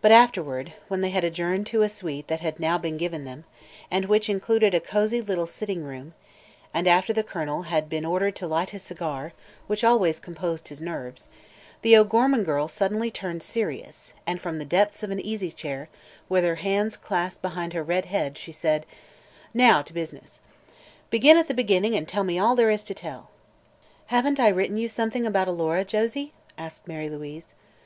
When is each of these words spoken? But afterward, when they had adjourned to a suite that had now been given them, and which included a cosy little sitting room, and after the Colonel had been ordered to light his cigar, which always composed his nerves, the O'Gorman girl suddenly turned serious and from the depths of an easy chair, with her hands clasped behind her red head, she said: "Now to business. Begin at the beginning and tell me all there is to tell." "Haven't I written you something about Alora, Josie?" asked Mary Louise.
But 0.00 0.12
afterward, 0.12 0.72
when 0.88 1.02
they 1.02 1.10
had 1.10 1.22
adjourned 1.22 1.66
to 1.66 1.82
a 1.82 1.90
suite 1.90 2.26
that 2.28 2.40
had 2.40 2.58
now 2.58 2.78
been 2.78 2.96
given 2.96 3.26
them, 3.26 3.44
and 3.90 4.06
which 4.06 4.30
included 4.30 4.72
a 4.74 4.80
cosy 4.80 5.20
little 5.20 5.44
sitting 5.46 5.84
room, 5.84 6.14
and 6.72 6.88
after 6.88 7.12
the 7.12 7.22
Colonel 7.22 7.64
had 7.64 7.90
been 7.90 8.06
ordered 8.06 8.34
to 8.36 8.46
light 8.46 8.70
his 8.70 8.82
cigar, 8.82 9.34
which 9.66 9.84
always 9.84 10.18
composed 10.20 10.68
his 10.68 10.80
nerves, 10.80 11.28
the 11.82 11.98
O'Gorman 11.98 12.44
girl 12.44 12.66
suddenly 12.66 13.10
turned 13.10 13.42
serious 13.42 14.14
and 14.26 14.40
from 14.40 14.56
the 14.58 14.64
depths 14.64 15.02
of 15.02 15.10
an 15.10 15.20
easy 15.20 15.52
chair, 15.52 15.90
with 16.30 16.42
her 16.42 16.54
hands 16.54 16.96
clasped 16.96 17.42
behind 17.42 17.74
her 17.74 17.82
red 17.82 18.06
head, 18.06 18.38
she 18.38 18.52
said: 18.52 18.86
"Now 19.52 19.82
to 19.82 19.92
business. 19.92 20.40
Begin 21.10 21.36
at 21.36 21.46
the 21.46 21.52
beginning 21.52 21.94
and 21.94 22.08
tell 22.08 22.24
me 22.24 22.38
all 22.38 22.56
there 22.56 22.70
is 22.70 22.84
to 22.84 22.94
tell." 22.94 23.28
"Haven't 24.06 24.40
I 24.40 24.48
written 24.48 24.78
you 24.78 24.88
something 24.88 25.26
about 25.26 25.46
Alora, 25.46 25.84
Josie?" 25.84 26.32
asked 26.56 26.88
Mary 26.88 27.10
Louise. 27.10 27.52